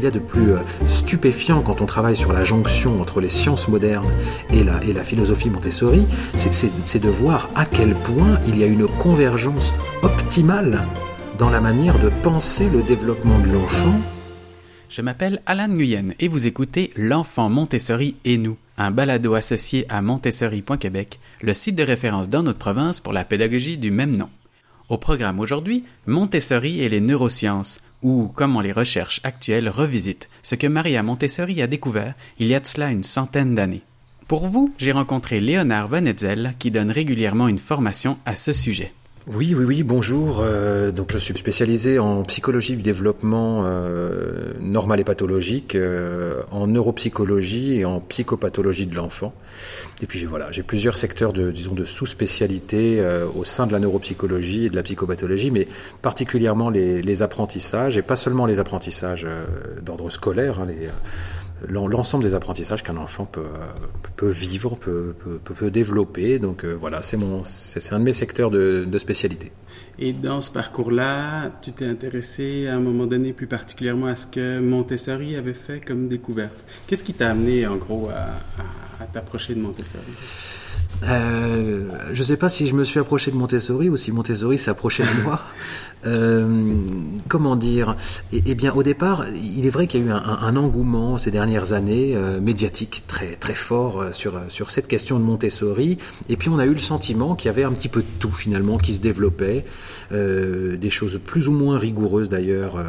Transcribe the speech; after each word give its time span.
qu'il 0.00 0.04
y 0.04 0.08
a 0.08 0.18
de 0.18 0.18
plus 0.18 0.52
euh, 0.52 0.58
stupéfiant 0.86 1.60
quand 1.60 1.82
on 1.82 1.86
travaille 1.86 2.16
sur 2.16 2.32
la 2.32 2.42
jonction 2.42 3.02
entre 3.02 3.20
les 3.20 3.28
sciences 3.28 3.68
modernes 3.68 4.10
et 4.50 4.64
la, 4.64 4.82
et 4.82 4.94
la 4.94 5.04
philosophie 5.04 5.50
Montessori, 5.50 6.06
c'est 6.34 7.02
de 7.02 7.08
voir 7.08 7.50
à 7.54 7.66
quel 7.66 7.94
point 7.94 8.40
il 8.46 8.58
y 8.58 8.64
a 8.64 8.66
une 8.66 8.86
convergence 8.86 9.74
optimale 10.02 10.86
dans 11.38 11.50
la 11.50 11.60
manière 11.60 11.98
de 11.98 12.08
penser 12.08 12.70
le 12.70 12.82
développement 12.82 13.38
de 13.40 13.52
l'enfant. 13.52 14.00
Je 14.88 15.02
m'appelle 15.02 15.42
Alan 15.44 15.68
Nguyen 15.68 16.14
et 16.18 16.28
vous 16.28 16.46
écoutez 16.46 16.92
L'enfant 16.96 17.50
Montessori 17.50 18.16
et 18.24 18.38
nous, 18.38 18.56
un 18.78 18.90
balado 18.90 19.34
associé 19.34 19.84
à 19.90 20.00
montessori.québec, 20.00 21.20
le 21.42 21.52
site 21.52 21.76
de 21.76 21.82
référence 21.82 22.30
dans 22.30 22.42
notre 22.42 22.58
province 22.58 23.00
pour 23.00 23.12
la 23.12 23.24
pédagogie 23.24 23.76
du 23.76 23.90
même 23.90 24.16
nom. 24.16 24.30
Au 24.88 24.96
programme 24.96 25.40
aujourd'hui, 25.40 25.84
Montessori 26.06 26.80
et 26.80 26.88
les 26.88 27.00
neurosciences, 27.00 27.80
ou 28.02 28.30
comment 28.34 28.60
les 28.60 28.72
recherches 28.72 29.20
actuelles 29.24 29.68
revisitent 29.68 30.28
ce 30.42 30.54
que 30.54 30.66
Maria 30.66 31.02
Montessori 31.02 31.60
a 31.62 31.66
découvert 31.66 32.14
il 32.38 32.46
y 32.46 32.54
a 32.54 32.60
de 32.60 32.66
cela 32.66 32.90
une 32.90 33.04
centaine 33.04 33.54
d'années. 33.54 33.82
Pour 34.28 34.46
vous, 34.46 34.72
j'ai 34.78 34.92
rencontré 34.92 35.40
Léonard 35.40 35.88
Vanetzel 35.88 36.54
qui 36.58 36.70
donne 36.70 36.90
régulièrement 36.90 37.48
une 37.48 37.58
formation 37.58 38.16
à 38.24 38.36
ce 38.36 38.52
sujet. 38.52 38.92
Oui, 39.26 39.54
oui, 39.54 39.64
oui, 39.64 39.82
bonjour. 39.82 40.40
Euh, 40.40 40.92
donc 40.92 41.12
je 41.12 41.18
suis 41.18 41.36
spécialisé 41.36 41.98
en 41.98 42.22
psychologie 42.22 42.74
du 42.74 42.82
développement 42.82 43.64
euh, 43.66 44.54
normal 44.60 44.98
et 44.98 45.04
pathologique, 45.04 45.74
euh, 45.74 46.40
en 46.50 46.66
neuropsychologie 46.66 47.74
et 47.74 47.84
en 47.84 48.00
psychopathologie 48.00 48.86
de 48.86 48.94
l'enfant. 48.94 49.34
Et 50.02 50.06
puis 50.06 50.24
voilà, 50.24 50.50
j'ai 50.52 50.62
plusieurs 50.62 50.96
secteurs 50.96 51.34
de, 51.34 51.50
disons, 51.50 51.74
de 51.74 51.84
sous-spécialité 51.84 53.04
au 53.36 53.44
sein 53.44 53.66
de 53.66 53.72
la 53.72 53.78
neuropsychologie 53.78 54.64
et 54.64 54.70
de 54.70 54.76
la 54.76 54.82
psychopathologie, 54.82 55.50
mais 55.50 55.68
particulièrement 56.00 56.70
les, 56.70 57.22
apprentissages, 57.22 57.98
et 57.98 58.02
pas 58.02 58.16
seulement 58.16 58.46
les 58.46 58.58
apprentissages 58.58 59.26
d'ordre 59.82 60.08
scolaire, 60.08 60.60
hein, 60.60 60.66
les 60.66 60.88
l'ensemble 61.68 62.24
des 62.24 62.34
apprentissages 62.34 62.82
qu'un 62.82 62.96
enfant 62.96 63.24
peut, 63.24 63.44
peut 64.16 64.28
vivre, 64.28 64.76
peut, 64.76 65.14
peut, 65.44 65.70
développer. 65.70 66.38
Donc 66.38 66.64
euh, 66.64 66.74
voilà, 66.74 67.02
c'est 67.02 67.16
un 67.16 67.98
de 67.98 68.04
mes 68.04 68.12
secteurs 68.12 68.50
de, 68.50 68.84
de 68.84 68.98
spécialité. 68.98 69.52
Et 69.98 70.12
dans 70.12 70.40
ce 70.40 70.50
parcours-là, 70.50 71.50
tu 71.60 71.72
t'es 71.72 71.86
intéressé 71.86 72.66
à 72.68 72.76
un 72.76 72.80
moment 72.80 73.06
donné 73.06 73.32
plus 73.32 73.46
particulièrement 73.46 74.06
à 74.06 74.16
ce 74.16 74.26
que 74.26 74.60
Montessori 74.60 75.36
avait 75.36 75.54
fait 75.54 75.84
comme 75.84 76.08
découverte. 76.08 76.64
Qu'est-ce 76.86 77.04
qui 77.04 77.14
t'a 77.14 77.30
amené 77.30 77.66
en 77.66 77.76
gros 77.76 78.08
à 78.08 79.04
t'approcher 79.12 79.54
de 79.54 79.60
Montessori? 79.60 80.04
Euh, 81.02 81.88
je 82.12 82.18
ne 82.18 82.24
sais 82.24 82.36
pas 82.36 82.48
si 82.48 82.66
je 82.66 82.74
me 82.74 82.84
suis 82.84 82.98
approché 82.98 83.30
de 83.30 83.36
Montessori 83.36 83.88
ou 83.88 83.96
si 83.96 84.12
Montessori 84.12 84.58
s'approchait 84.58 85.04
de 85.04 85.22
moi. 85.22 85.40
Euh, 86.06 86.72
comment 87.28 87.56
dire? 87.56 87.94
Eh, 88.32 88.42
eh, 88.46 88.54
bien, 88.54 88.72
au 88.72 88.82
départ, 88.82 89.26
il 89.34 89.66
est 89.66 89.70
vrai 89.70 89.86
qu'il 89.86 90.00
y 90.00 90.02
a 90.04 90.06
eu 90.06 90.10
un, 90.10 90.56
engouement 90.56 91.18
ces 91.18 91.30
dernières 91.30 91.74
années 91.74 92.16
euh, 92.16 92.40
médiatique 92.40 93.04
très 93.06 93.36
très 93.36 93.54
fort 93.54 94.06
sur 94.12 94.40
sur 94.48 94.70
cette 94.70 94.88
question 94.88 95.18
de 95.18 95.24
Montessori. 95.24 95.98
Et 96.30 96.38
puis 96.38 96.48
on 96.48 96.58
a 96.58 96.64
eu 96.64 96.72
le 96.72 96.78
sentiment 96.78 97.34
qu'il 97.34 97.48
y 97.48 97.50
avait 97.50 97.64
un 97.64 97.72
petit 97.72 97.90
peu 97.90 98.00
de 98.00 98.06
tout 98.18 98.32
finalement 98.32 98.78
qui 98.78 98.94
se 98.94 99.00
développait, 99.00 99.66
des 100.10 100.90
choses 100.90 101.20
plus 101.24 101.48
ou 101.48 101.52
moins 101.52 101.76
rigoureuses 101.78 102.30
d'ailleurs 102.30 102.82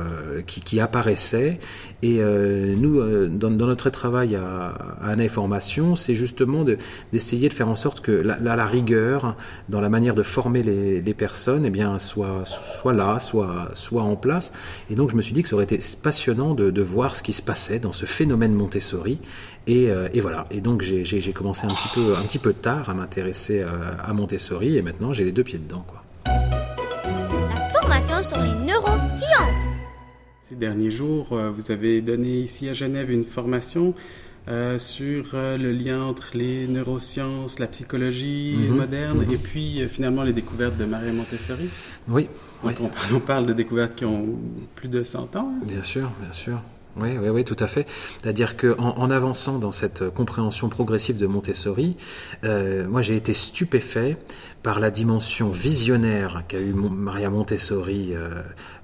qui, 0.47 0.61
qui 0.61 0.79
apparaissaient. 0.79 1.59
Et 2.03 2.19
nous, 2.19 3.27
dans, 3.27 3.51
dans, 3.51 3.67
notre 3.67 3.89
travail 3.89 4.35
à, 4.35 4.69
à 5.01 5.11
Information, 5.11 5.95
c'est 5.95 6.15
justement 6.15 6.65
d'essayer 7.11 7.49
de 7.49 7.53
faire 7.53 7.69
en 7.69 7.75
sorte 7.75 8.00
que 8.01 8.11
la, 8.11 8.37
la, 8.39 8.65
rigueur 8.65 9.35
dans 9.69 9.81
la 9.81 9.89
manière 9.89 10.15
de 10.15 10.23
former 10.23 10.63
les, 10.63 11.01
les, 11.01 11.13
personnes 11.13 11.65
eh 11.65 11.69
bien, 11.69 11.99
soit, 11.99 12.43
soit 12.45 12.93
là, 12.93 13.19
soit, 13.19 13.69
soit 13.73 14.03
en 14.03 14.15
place. 14.15 14.53
Et 14.89 14.95
donc 14.95 15.11
je 15.11 15.15
me 15.15 15.21
suis 15.21 15.33
dit 15.33 15.43
que 15.43 15.49
ça 15.49 15.55
aurait 15.55 15.65
été 15.65 15.79
passionnant 16.01 16.53
de, 16.53 16.69
de 16.69 16.81
voir 16.81 17.15
ce 17.15 17.23
qui 17.23 17.33
se 17.33 17.41
passait 17.41 17.79
dans 17.79 17.93
ce 17.93 18.05
phénomène 18.05 18.53
Montessori. 18.53 19.19
Et, 19.67 19.89
euh, 19.89 20.09
et 20.13 20.21
voilà. 20.21 20.45
Et 20.51 20.61
donc 20.61 20.81
j'ai 20.81 21.33
commencé 21.33 21.65
un 21.65 21.69
petit 21.69 21.89
peu, 21.93 22.15
un 22.15 22.23
petit 22.23 22.39
peu 22.39 22.53
tard 22.53 22.89
à 22.89 22.93
m'intéresser 22.93 23.61
euh, 23.61 23.67
à 24.03 24.13
Montessori 24.13 24.77
et 24.77 24.81
maintenant 24.81 25.13
j'ai 25.13 25.23
les 25.23 25.31
deux 25.31 25.43
pieds 25.43 25.59
dedans. 25.59 25.85
Quoi. 25.87 26.03
La 26.25 27.69
formation 27.69 28.23
sur 28.23 28.39
les 28.39 28.65
neurosciences. 28.65 29.77
Ces 30.39 30.55
derniers 30.55 30.91
jours, 30.91 31.29
euh, 31.31 31.51
vous 31.51 31.71
avez 31.71 32.01
donné 32.01 32.39
ici 32.39 32.67
à 32.67 32.73
Genève 32.73 33.11
une 33.11 33.23
formation 33.23 33.93
euh, 34.47 34.79
sur 34.79 35.31
euh, 35.35 35.55
le 35.55 35.71
lien 35.71 36.01
entre 36.03 36.31
les 36.33 36.67
neurosciences, 36.67 37.59
la 37.59 37.67
psychologie 37.67 38.55
mhm. 38.57 38.75
moderne 38.75 39.19
mhm. 39.19 39.31
et 39.31 39.37
puis 39.37 39.81
euh, 39.81 39.87
finalement 39.87 40.23
les 40.23 40.33
découvertes 40.33 40.77
de 40.77 40.85
Maria 40.85 41.13
Montessori. 41.13 41.69
Oui. 42.07 42.27
On, 42.63 42.71
on, 43.13 43.19
parle 43.19 43.45
de 43.45 43.53
découvertes 43.53 43.93
qui 43.93 44.05
ont 44.05 44.39
plus 44.73 44.87
de 44.87 45.03
100 45.03 45.35
ans. 45.35 45.53
Hein. 45.53 45.65
Bien 45.65 45.83
sûr, 45.83 46.09
bien 46.19 46.31
sûr. 46.31 46.59
Oui, 46.97 47.11
oui, 47.19 47.29
oui, 47.29 47.45
tout 47.45 47.55
à 47.59 47.67
fait. 47.67 47.85
C'est-à-dire 48.21 48.57
qu'en 48.57 48.97
en, 48.97 49.11
avançant 49.11 49.59
dans 49.59 49.71
cette 49.71 50.09
compréhension 50.09 50.69
progressive 50.69 51.17
de 51.17 51.27
Montessori, 51.27 51.95
moi 52.43 53.01
j'ai 53.01 53.15
été 53.15 53.33
stupéfait 53.33 54.17
par 54.61 54.81
la 54.81 54.91
dimension 54.91 55.49
visionnaire 55.51 56.43
qu'a 56.49 56.59
eu 56.59 56.73
Maria 56.73 57.29
Montessori 57.29 58.13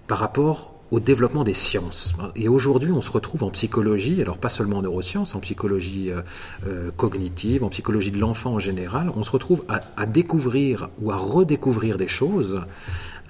par 0.08 0.20
rapport 0.20 0.77
au 0.92 1.00
développement 1.00 1.44
des 1.44 1.54
sciences. 1.54 2.14
Et 2.36 2.48
aujourd'hui, 2.48 2.92
on 2.92 3.02
se 3.02 3.12
retrouve 3.12 3.44
en 3.44 3.50
psychologie, 3.50 4.22
alors 4.22 4.38
pas 4.38 4.50
seulement 4.50 4.78
en 4.78 4.82
neurosciences, 4.82 5.36
en 5.36 5.40
psychologie 5.40 6.12
euh, 6.12 6.22
euh, 6.66 6.92
cognitive, 6.96 7.64
en 7.64 7.70
psychologie 7.70 8.12
de 8.12 8.20
l'enfant 8.20 8.54
en 8.54 8.60
général, 8.60 9.12
on 9.16 9.24
se 9.24 9.32
retrouve 9.32 9.66
à, 9.68 10.06
découvrir 10.06 10.90
ou 11.02 11.12
à 11.12 11.18
redécouvrir 11.18 11.98
des 11.98 12.08
choses 12.08 12.62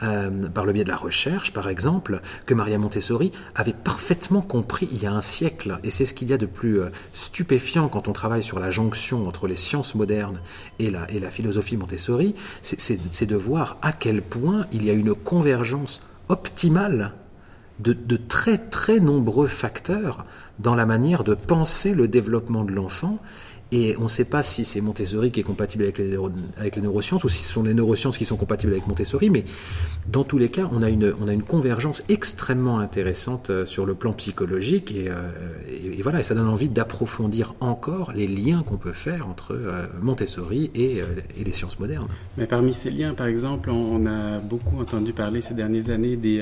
euh, 0.03 0.47
par 0.49 0.65
le 0.65 0.73
biais 0.73 0.83
de 0.83 0.89
la 0.89 0.97
recherche, 0.97 1.51
par 1.51 1.67
exemple, 1.67 2.21
que 2.45 2.53
Maria 2.53 2.77
Montessori 2.77 3.31
avait 3.55 3.73
parfaitement 3.73 4.41
compris 4.41 4.87
il 4.91 5.01
y 5.01 5.07
a 5.07 5.11
un 5.11 5.21
siècle. 5.21 5.79
Et 5.83 5.89
c'est 5.89 6.05
ce 6.05 6.13
qu'il 6.13 6.29
y 6.29 6.33
a 6.33 6.37
de 6.37 6.45
plus 6.45 6.81
stupéfiant 7.13 7.89
quand 7.89 8.07
on 8.07 8.13
travaille 8.13 8.43
sur 8.43 8.59
la 8.59 8.69
jonction 8.69 9.27
entre 9.27 9.47
les 9.47 9.55
sciences 9.55 9.95
modernes 9.95 10.39
et 10.77 10.91
la, 10.91 11.09
et 11.11 11.19
la 11.19 11.31
philosophie 11.31 11.77
Montessori, 11.77 12.35
c'est 12.61 13.25
de 13.25 13.35
voir 13.35 13.77
à 13.81 13.91
quel 13.91 14.21
point 14.21 14.67
il 14.71 14.85
y 14.85 14.91
a 14.91 14.93
une 14.93 15.15
convergence 15.15 16.01
optimale 16.29 17.13
de, 17.79 18.17
très 18.17 18.57
très 18.57 18.99
nombreux 18.99 19.47
facteurs 19.47 20.25
dans 20.59 20.75
la 20.75 20.85
manière 20.85 21.23
de 21.23 21.35
penser 21.35 21.93
le 21.93 22.07
développement 22.07 22.63
de 22.63 22.71
l'enfant. 22.71 23.19
Et 23.73 23.95
on 23.99 24.03
ne 24.03 24.07
sait 24.07 24.23
pas 24.23 24.43
si 24.43 24.63
c'est 24.63 24.79
Montessori 24.79 25.29
qui 25.29 25.41
est 25.41 25.43
compatible 25.43 25.83
avec 25.83 25.97
les, 25.97 26.81
neurosciences 26.81 27.25
ou 27.25 27.29
si 27.29 27.43
ce 27.43 27.51
sont 27.51 27.63
les 27.63 27.73
neurosciences 27.73 28.17
qui 28.17 28.23
sont 28.23 28.37
compatibles 28.37 28.71
avec 28.71 28.87
Montessori, 28.87 29.29
mais 29.29 29.43
dans 30.07 30.23
tous 30.23 30.37
les 30.37 30.47
cas, 30.47 30.69
on 30.71 30.81
a 30.81 30.89
une, 30.89 31.13
on 31.19 31.27
a 31.27 31.33
une 31.33 31.43
convergence 31.43 32.01
extrêmement 32.07 32.79
intéressante 32.79 33.49
euh, 33.49 33.65
sur 33.65 33.85
le 33.85 33.93
plan 33.93 34.13
psychologique 34.13 34.91
et, 34.91 35.09
euh, 35.09 35.29
et, 35.69 35.86
voilà, 36.01 36.19
et 36.19 36.23
ça 36.23 36.35
donne 36.35 36.47
envie 36.47 36.69
d'approfondir 36.69 37.55
encore 37.59 38.11
les 38.13 38.27
liens 38.27 38.63
qu'on 38.63 38.77
peut 38.77 38.93
faire 38.93 39.27
entre 39.27 39.53
euh, 39.53 39.87
Montessori 40.01 40.71
et, 40.75 40.99
et, 41.37 41.43
les 41.43 41.51
sciences 41.51 41.79
modernes. 41.79 42.07
Mais 42.37 42.45
parmi 42.45 42.73
ces 42.73 42.91
liens, 42.91 43.13
par 43.13 43.27
exemple, 43.27 43.69
on 43.69 44.05
a 44.05 44.39
beaucoup 44.39 44.79
entendu 44.79 45.13
parler 45.13 45.41
ces 45.41 45.53
dernières 45.53 45.89
années 45.89 46.15
des 46.15 46.41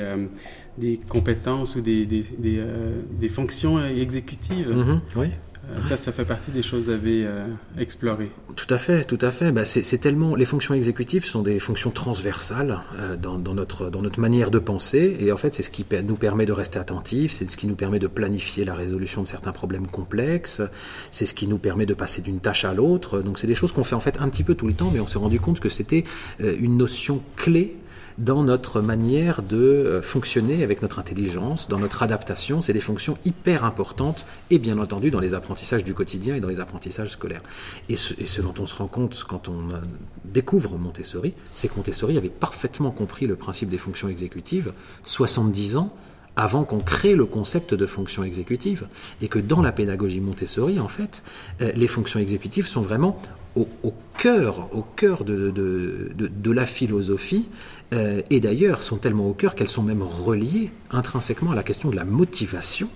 des 0.78 1.00
compétences 1.08 1.76
ou 1.76 1.80
des, 1.80 2.06
des, 2.06 2.24
des, 2.38 2.58
euh, 2.58 3.00
des 3.18 3.28
fonctions 3.28 3.84
exécutives. 3.84 4.70
Mhm, 4.70 5.00
oui. 5.16 5.28
Euh, 5.68 5.82
ça, 5.82 5.96
ça 5.96 6.12
fait 6.12 6.24
partie 6.24 6.50
des 6.50 6.62
choses 6.62 6.86
que 6.86 6.92
vous 6.92 7.06
euh, 7.06 7.46
explorées. 7.78 8.30
Tout 8.54 8.72
à 8.72 8.78
fait, 8.78 9.04
tout 9.04 9.18
à 9.20 9.30
fait. 9.30 9.52
Bah, 9.52 9.64
c'est 9.64 9.98
tellement 9.98 10.34
les 10.34 10.44
fonctions 10.44 10.74
exécutives 10.74 11.24
sont 11.24 11.42
des 11.42 11.58
fonctions 11.58 11.90
transversales 11.90 12.80
dans, 13.20 13.38
dans, 13.38 13.54
notre 13.54 13.90
dans 13.90 14.02
notre 14.02 14.20
manière 14.20 14.50
de 14.50 14.58
penser 14.58 15.16
et 15.18 15.32
en 15.32 15.36
fait 15.36 15.54
c'est 15.54 15.62
ce 15.62 15.70
qui 15.70 15.84
nous 16.04 16.16
permet 16.16 16.46
de 16.46 16.52
rester 16.52 16.78
attentifs, 16.78 17.32
c'est 17.32 17.50
ce 17.50 17.56
qui 17.56 17.66
nous 17.66 17.74
permet 17.74 17.98
de 17.98 18.06
planifier 18.06 18.64
la 18.64 18.74
résolution 18.74 19.22
de 19.22 19.28
certains 19.28 19.52
problèmes 19.52 19.86
complexes, 19.86 20.62
c'est 21.10 21.26
ce 21.26 21.34
qui 21.34 21.48
nous 21.48 21.58
permet 21.58 21.86
de 21.86 21.94
passer 21.94 22.22
d'une 22.22 22.40
tâche 22.40 22.64
à 22.64 22.74
l'autre. 22.74 23.20
Donc 23.20 23.38
c'est 23.38 23.46
des 23.46 23.54
choses 23.54 23.72
qu'on 23.72 23.84
fait 23.84 23.94
en 23.94 24.00
fait 24.00 24.18
un 24.20 24.28
petit 24.28 24.44
peu 24.44 24.54
tout 24.54 24.66
le 24.66 24.74
temps, 24.74 24.90
mais 24.92 25.00
on 25.00 25.08
s'est 25.08 25.18
rendu 25.18 25.40
compte 25.40 25.60
que 25.60 25.68
c'était 25.68 26.04
une 26.38 26.76
notion 26.76 27.22
clé 27.36 27.76
dans 28.18 28.42
notre 28.42 28.80
manière 28.80 29.42
de 29.42 29.56
euh, 29.56 30.02
fonctionner 30.02 30.62
avec 30.62 30.82
notre 30.82 30.98
intelligence, 30.98 31.68
dans 31.68 31.78
notre 31.78 32.02
adaptation. 32.02 32.62
C'est 32.62 32.72
des 32.72 32.80
fonctions 32.80 33.18
hyper 33.24 33.64
importantes 33.64 34.26
et 34.50 34.58
bien 34.58 34.78
entendu 34.78 35.10
dans 35.10 35.20
les 35.20 35.34
apprentissages 35.34 35.84
du 35.84 35.94
quotidien 35.94 36.34
et 36.34 36.40
dans 36.40 36.48
les 36.48 36.60
apprentissages 36.60 37.10
scolaires. 37.10 37.42
Et 37.88 37.96
ce, 37.96 38.40
dont 38.40 38.54
on 38.58 38.66
se 38.66 38.74
rend 38.74 38.88
compte 38.88 39.24
quand 39.28 39.48
on 39.48 39.70
euh, 39.70 39.80
découvre 40.24 40.78
Montessori, 40.78 41.34
c'est 41.54 41.68
que 41.68 41.76
Montessori 41.76 42.16
avait 42.16 42.28
parfaitement 42.28 42.90
compris 42.90 43.26
le 43.26 43.36
principe 43.36 43.68
des 43.68 43.78
fonctions 43.78 44.08
exécutives 44.08 44.72
70 45.04 45.76
ans 45.76 45.92
avant 46.36 46.64
qu'on 46.64 46.80
crée 46.80 47.14
le 47.14 47.24
concept 47.24 47.72
de 47.72 47.86
fonction 47.86 48.22
exécutive, 48.22 48.86
et 49.22 49.28
que 49.28 49.38
dans 49.38 49.62
la 49.62 49.72
pédagogie 49.72 50.20
Montessori, 50.20 50.78
en 50.78 50.88
fait, 50.88 51.22
euh, 51.62 51.72
les 51.74 51.86
fonctions 51.86 52.20
exécutives 52.20 52.66
sont 52.66 52.82
vraiment 52.82 53.18
au, 53.56 53.94
cœur, 54.18 54.68
au 54.76 54.82
cœur 54.82 55.24
de, 55.24 55.50
de, 55.50 56.50
la 56.50 56.66
philosophie, 56.66 57.48
euh, 57.92 58.22
et 58.30 58.40
d'ailleurs 58.40 58.82
sont 58.82 58.96
tellement 58.96 59.28
au 59.28 59.32
cœur 59.32 59.54
qu'elles 59.54 59.68
sont 59.68 59.82
même 59.82 60.02
reliées 60.02 60.70
intrinsèquement 60.90 61.52
à 61.52 61.54
la 61.54 61.62
question 61.62 61.90
de 61.90 61.96
la 61.96 62.04
motivation, 62.04 62.88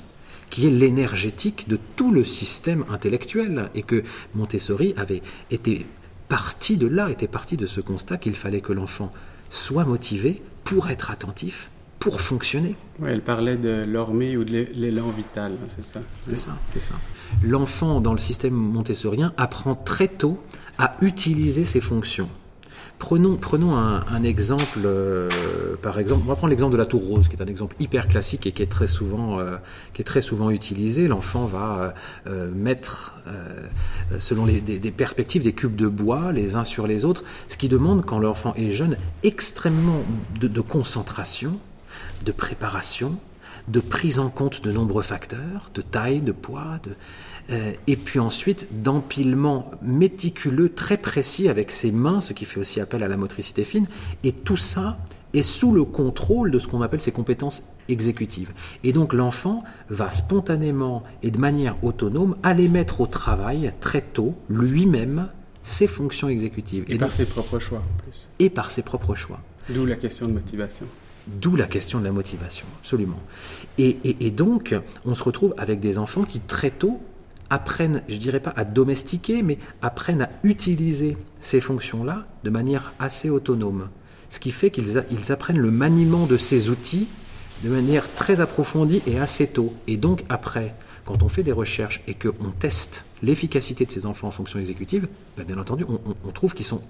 qui 0.50 0.66
est 0.66 0.70
l'énergétique 0.70 1.69
de 1.69 1.78
tout 1.96 2.10
le 2.12 2.25
système 2.25 2.84
intellectuel, 2.90 3.70
et 3.75 3.82
que 3.82 4.02
Montessori 4.34 4.94
avait 4.96 5.22
été 5.50 5.87
parti 6.28 6.76
de 6.76 6.87
là, 6.87 7.10
était 7.10 7.28
parti 7.28 7.56
de 7.56 7.66
ce 7.66 7.81
constat 7.81 8.19
qu'il 8.19 8.34
fallait 8.34 8.60
que 8.60 8.72
l'enfant 8.72 9.12
soit 9.48 9.84
motivé 9.84 10.42
pour 10.64 10.90
être 10.90 11.10
attentif, 11.10 11.70
pour 11.98 12.20
fonctionner. 12.20 12.76
Elle 13.04 13.22
parlait 13.22 13.56
de 13.56 13.84
l'ormée 13.87 14.37
ou 14.37 14.44
de 14.44 14.66
l'élan 14.75 15.08
vital, 15.10 15.52
hein, 15.52 15.66
c'est 15.69 15.84
ça. 15.84 16.00
C'est 16.25 16.37
ça, 16.37 16.56
c'est 16.69 16.81
ça. 16.81 16.94
L'enfant 17.42 18.00
dans 18.00 18.12
le 18.12 18.19
système 18.19 18.54
montessorien 18.54 19.32
apprend 19.37 19.75
très 19.75 20.08
tôt 20.08 20.42
à 20.78 20.96
utiliser 21.00 21.64
ses 21.64 21.81
fonctions. 21.81 22.28
Prenons, 23.00 23.37
prenons 23.37 23.75
un, 23.75 24.23
exemple, 24.23 24.81
euh, 24.85 25.26
par 25.81 25.99
exemple, 25.99 26.20
on 26.26 26.29
va 26.29 26.37
prendre 26.37 26.50
l'exemple 26.50 26.73
de 26.73 26.76
la 26.76 26.85
tour 26.85 27.02
rose, 27.02 27.29
qui 27.29 27.35
est 27.35 27.43
un 27.43 27.47
exemple 27.47 27.75
hyper 27.81 28.06
classique 28.06 28.47
et 28.47 28.52
qui 28.52 28.62
est 28.62 28.70
très 28.70 28.87
souvent, 28.87 29.41
euh, 29.41 29.56
qui 29.94 30.02
est 30.02 30.05
très 30.05 30.20
souvent 30.20 30.50
utilisé. 30.50 31.08
L'enfant 31.08 31.47
va 31.47 31.94
euh, 32.26 32.50
mettre, 32.55 33.14
selon 34.19 34.44
les, 34.44 34.61
des, 34.61 34.91
perspectives, 34.91 35.44
des 35.44 35.55
cubes 35.55 35.76
de 35.76 35.88
bois 35.88 36.31
les 36.31 36.56
uns 36.56 36.64
sur 36.64 36.87
les 36.87 37.06
autres, 37.06 37.25
ce 37.49 37.56
qui 37.56 37.69
demande, 37.69 38.05
quand 38.05 38.19
l'enfant 38.19 38.52
est 38.55 38.70
jeune, 38.70 38.99
extrêmement 39.23 40.02
de 40.38 40.61
concentration, 40.61 41.58
de 42.26 42.32
préparation, 42.32 43.17
de 43.69 43.81
prise 43.81 44.19
en 44.19 44.29
compte 44.29 44.62
de 44.62 44.73
nombreux 44.73 45.02
facteurs, 45.02 45.70
de 45.75 45.81
taille, 45.81 46.20
de 46.20 46.32
poids, 46.32 46.79
de, 46.85 46.91
euh, 47.50 47.73
et 47.87 47.97
puis 47.97 48.19
ensuite 48.19 48.69
d'empilement 48.82 49.70
méticuleux, 49.82 50.69
très 50.69 50.97
précis 50.97 51.49
avec 51.49 51.70
ses 51.70 51.91
mains, 51.91 52.20
ce 52.20 52.32
qui 52.32 52.44
fait 52.44 52.61
aussi 52.61 52.81
appel 52.81 53.02
à 53.02 53.08
la 53.08 53.17
motricité 53.17 53.64
fine, 53.64 53.87
et 54.25 54.32
tout 54.32 54.56
ça 54.56 54.99
est 55.32 55.43
sous 55.43 55.73
le 55.73 55.85
contrôle 55.85 56.50
de 56.50 56.58
ce 56.58 56.67
qu'on 56.67 56.82
appelle 56.82 57.00
ses 57.00 57.12
compétences 57.12 57.62
exécutives. 57.88 58.52
Et 58.85 58.93
donc 58.93 59.12
l'enfant 59.12 59.62
va 59.88 60.11
spontanément 60.11 61.02
et 61.23 61.31
de 61.31 61.38
manière 61.38 61.76
autonome 61.82 62.37
aller 62.43 62.69
mettre 62.69 63.00
au 63.00 63.06
travail 63.06 63.73
très 63.81 64.02
tôt 64.02 64.35
lui-même 64.49 65.29
ses 65.62 65.87
fonctions 65.87 66.29
exécutives. 66.29 66.85
Et, 66.88 66.99
par 66.99 67.12
ses 67.12 67.26
propres 67.26 67.58
choix 67.58 67.79
en 67.79 68.02
plus. 68.02 68.29
Et 68.38 68.50
par 68.50 68.70
ses 68.70 68.82
propres 68.82 69.14
choix. 69.14 69.41
D'où 69.69 69.87
la 69.87 69.97
question 69.97 70.26
de 70.26 70.32
motivation. 70.32 70.87
D'où 71.26 71.55
la 71.55 71.67
question 71.67 72.00
de 72.00 72.05
la 72.05 72.12
motivation, 72.12 72.67
absolument. 72.81 73.20
Et, 73.79 73.99
et, 74.05 74.31
donc, 74.31 74.75
on 75.05 75.14
se 75.14 75.23
retrouve 75.23 75.55
avec 75.58 75.79
des 75.79 75.99
enfants 75.99 76.25
qui 76.25 76.41
très 76.41 76.70
tôt 76.70 77.00
apprennent, 77.50 78.02
je 78.08 78.17
dirais 78.17 78.41
pas 78.41 78.55
à 78.56 78.64
domestiquer, 78.64 79.43
mais 79.43 79.58
apprennent 79.82 80.23
à 80.23 80.31
utiliser 80.43 81.17
ces 81.41 81.61
fonctions-là 81.61 82.26
de 82.44 82.50
manière 82.50 82.94
assez 82.99 83.29
autonome. 83.29 83.88
Ce 84.29 84.38
qui 84.38 84.52
fait 84.52 84.70
qu'ils 84.70 85.05
ils 85.11 85.32
apprennent 85.32 85.58
le 85.58 85.70
maniement 85.70 86.26
de 86.26 86.37
ces 86.37 86.70
outils 86.70 87.08
de 87.64 87.69
manière 87.69 88.12
très 88.14 88.41
approfondie 88.41 89.02
et 89.06 89.19
assez 89.19 89.47
tôt. 89.47 89.75
Et 89.87 89.97
donc 89.97 90.25
après, 90.29 90.75
quand 91.05 91.23
on 91.23 91.29
fait 91.29 91.43
des 91.43 91.52
recherches 91.52 92.02
et 92.06 92.14
qu'on 92.14 92.50
teste 92.58 93.05
l'efficacité 93.23 93.85
de 93.85 93.91
ces 93.91 94.06
enfants 94.06 94.29
en 94.29 94.31
fonction 94.31 94.58
exécutive, 94.58 95.08
ben, 95.37 95.44
bien 95.44 95.58
entendu, 95.58 95.85
on 96.25 96.32
trouve 96.32 96.55
qu'ils 96.55 96.64
sont 96.64 96.81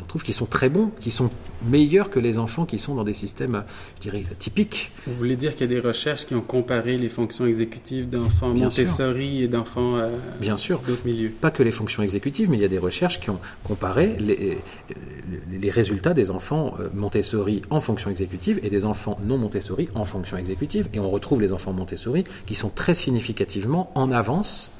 on 0.00 0.04
trouve 0.04 0.22
qu'ils 0.22 0.34
sont 0.34 0.46
très 0.46 0.68
bons, 0.68 0.90
qu'ils 1.00 1.12
sont 1.12 1.30
meilleurs 1.66 2.10
que 2.10 2.18
les 2.18 2.38
enfants 2.38 2.64
qui 2.64 2.78
sont 2.78 2.94
dans 2.94 3.04
des 3.04 3.12
systèmes, 3.12 3.64
je 3.96 4.02
dirais, 4.02 4.24
typiques. 4.38 4.92
Vous 5.06 5.14
voulez 5.14 5.36
dire 5.36 5.52
qu'il 5.52 5.62
y 5.70 5.76
a 5.76 5.80
des 5.80 5.86
recherches 5.86 6.26
qui 6.26 6.34
ont 6.34 6.40
comparé 6.40 6.98
les 6.98 7.08
fonctions 7.08 7.46
exécutives 7.46 8.08
d'enfants 8.08 8.54
Montessori 8.54 9.42
et 9.42 9.48
d'enfants 9.48 9.96
euh, 9.96 10.10
Bien 10.40 10.56
sûr. 10.56 10.80
d'autres 10.86 11.04
milieux? 11.04 11.30
Pas 11.30 11.50
que 11.50 11.62
les 11.62 11.72
fonctions 11.72 12.02
exécutives, 12.02 12.50
mais 12.50 12.56
il 12.56 12.62
y 12.62 12.64
a 12.64 12.68
des 12.68 12.78
recherches 12.78 13.20
qui 13.20 13.30
ont 13.30 13.40
comparé 13.64 14.16
les, 14.18 14.58
les 15.50 15.70
résultats 15.70 16.14
des 16.14 16.30
enfants 16.30 16.74
euh, 16.80 16.88
Montessori 16.94 17.62
en 17.70 17.80
fonction 17.80 18.10
exécutive 18.10 18.60
et 18.62 18.70
des 18.70 18.84
enfants 18.84 19.18
non 19.24 19.38
Montessori 19.38 19.88
en 19.94 20.04
fonction 20.04 20.36
exécutive. 20.36 20.88
Et 20.94 21.00
on 21.00 21.10
retrouve 21.10 21.40
les 21.40 21.52
enfants 21.52 21.72
Montessori 21.72 22.24
qui 22.46 22.54
sont 22.54 22.70
très 22.70 22.94
significativement 22.94 23.90
en 23.94 24.12
avance 24.12 24.70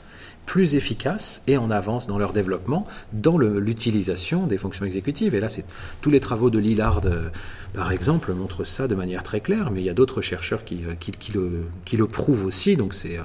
plus 0.50 0.74
efficaces 0.74 1.44
et 1.46 1.56
en 1.56 1.70
avance 1.70 2.08
dans 2.08 2.18
leur 2.18 2.32
développement, 2.32 2.84
dans 3.12 3.38
l'utilisation 3.38 4.48
des 4.48 4.58
fonctions 4.58 4.84
exécutives. 4.84 5.32
Et 5.36 5.38
là, 5.38 5.48
c'est 5.48 5.64
tous 6.00 6.10
les 6.10 6.18
travaux 6.18 6.50
de 6.50 6.58
Lillard, 6.58 7.02
euh, 7.04 7.28
par 7.72 7.92
exemple, 7.92 8.32
montrent 8.32 8.64
ça 8.64 8.88
de 8.88 8.96
manière 8.96 9.22
très 9.22 9.40
claire, 9.40 9.70
mais 9.70 9.80
il 9.80 9.84
y 9.84 9.90
a 9.90 9.94
d'autres 9.94 10.22
chercheurs 10.22 10.64
qui, 10.64 10.80
euh, 10.84 10.94
qui, 10.98 11.12
le, 11.30 11.66
qui, 11.84 11.96
le, 11.96 12.08
prouvent 12.08 12.46
aussi. 12.46 12.74
Donc 12.74 12.96
euh, 13.04 13.22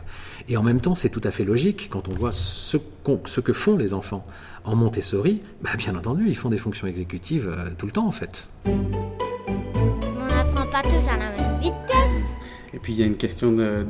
et 0.49 0.55
en 0.55 0.61
même 0.61 0.79
temps, 0.79 0.93
c'est 0.93 1.09
tout 1.09 1.21
à 1.23 1.31
fait 1.31 1.45
logique 1.45 1.87
quand 1.89 2.09
on 2.09 2.13
voit 2.13 2.31
ce, 2.31 2.77
ce 3.25 3.39
que 3.39 3.53
font 3.53 3.75
les 3.75 3.95
enfants 3.95 4.23
en 4.63 4.75
Montessori. 4.75 5.41
Bah, 5.63 5.71
bien 5.75 5.95
entendu, 5.95 6.25
ils 6.27 6.37
font 6.37 6.49
des 6.49 6.59
fonctions 6.59 6.85
exécutives 6.85 7.49
tout 7.79 7.87
le 7.87 7.91
temps, 7.91 8.05
en 8.05 8.11
fait. 8.11 8.47
On 8.65 10.27
n'apprend 10.27 10.67
pas 10.67 10.83
tous 10.83 11.09
à 11.09 11.17
la 11.17 11.31
même 11.31 11.59
vitesse. 11.59 12.44
Et 12.75 12.79
puis 12.79 12.93
il 12.93 12.99
y 12.99 13.03
a 13.03 13.05
une 13.05 13.15
question 13.15 13.53
de, 13.53 13.85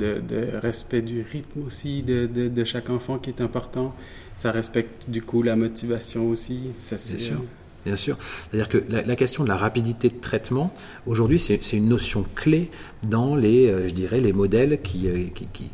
respect 0.62 1.02
du 1.02 1.24
rythme 1.24 1.64
aussi 1.66 2.04
de, 2.04 2.64
chaque 2.64 2.90
enfant 2.90 3.18
qui 3.18 3.32
est 3.32 3.42
important. 3.42 3.94
Ça 4.36 4.52
respecte 4.52 5.10
du 5.10 5.22
coup 5.22 5.42
la 5.42 5.56
motivation 5.56 6.30
aussi. 6.30 6.60
Ça, 6.80 6.98
c'est 6.98 7.18
sûr. 7.18 7.42
Bien 7.86 7.96
sûr. 7.96 8.18
C'est-à-dire 8.20 8.70
que 8.70 8.84
la, 8.90 9.16
question 9.16 9.44
de 9.44 9.50
la 9.50 9.58
rapidité 9.58 10.10
de 10.10 10.20
traitement, 10.20 10.74
aujourd'hui, 11.06 11.40
c'est 11.40 11.74
une 11.74 11.88
notion 11.88 12.26
clé 12.36 12.70
dans 13.08 13.36
les, 13.36 13.68
euh, 13.68 13.88
je 13.88 13.94
dirais, 13.94 14.20
les 14.20 14.34
modèles 14.34 14.82
qui, 14.82 15.08
euh, 15.08 15.26
qui, 15.34 15.70